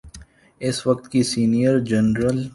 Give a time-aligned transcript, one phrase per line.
[0.65, 2.39] اس وقت کے سینئر جرنیل۔